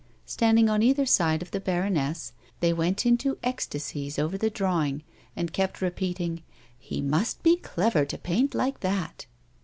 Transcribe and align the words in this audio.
Standing 0.25 0.67
on 0.67 0.81
eitherside 0.81 1.43
of 1.43 1.51
the 1.51 1.59
baroness, 1.59 2.33
they 2.59 2.73
went 2.73 3.05
into 3.05 3.37
ecstasies 3.43 4.17
over 4.17 4.35
the 4.35 4.49
drawing 4.49 5.03
and 5.35 5.53
kept 5.53 5.79
repeating:" 5.79 6.41
He 6.89 7.01
must 7.03 7.43
be 7.43 7.55
clever 7.55 8.03
to 8.05 8.17
paint 8.17 8.55
like 8.55 8.79
that." 8.79 9.27